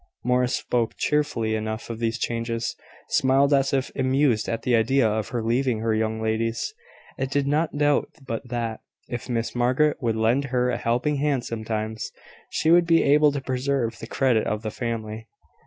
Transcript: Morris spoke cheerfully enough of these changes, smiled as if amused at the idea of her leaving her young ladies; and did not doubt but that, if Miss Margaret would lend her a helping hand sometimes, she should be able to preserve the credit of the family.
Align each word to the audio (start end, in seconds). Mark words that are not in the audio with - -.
Morris 0.23 0.55
spoke 0.55 0.97
cheerfully 0.97 1.53
enough 1.53 1.91
of 1.91 1.99
these 1.99 2.17
changes, 2.17 2.75
smiled 3.09 3.53
as 3.53 3.71
if 3.71 3.95
amused 3.95 4.49
at 4.49 4.63
the 4.63 4.75
idea 4.75 5.07
of 5.07 5.27
her 5.29 5.43
leaving 5.43 5.77
her 5.77 5.93
young 5.93 6.19
ladies; 6.19 6.73
and 7.19 7.29
did 7.29 7.45
not 7.45 7.77
doubt 7.77 8.09
but 8.25 8.41
that, 8.49 8.79
if 9.09 9.29
Miss 9.29 9.53
Margaret 9.53 9.97
would 10.01 10.15
lend 10.15 10.45
her 10.45 10.71
a 10.71 10.77
helping 10.79 11.17
hand 11.17 11.45
sometimes, 11.45 12.11
she 12.49 12.69
should 12.69 12.87
be 12.87 13.03
able 13.03 13.31
to 13.31 13.41
preserve 13.41 13.99
the 13.99 14.07
credit 14.07 14.47
of 14.47 14.63
the 14.63 14.71
family. 14.71 15.27